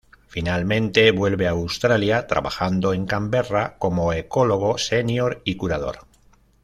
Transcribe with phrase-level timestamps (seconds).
[0.27, 6.07] Finalmente vuelve a Australia, trabajando en Camberra como ecólogo senior y curador.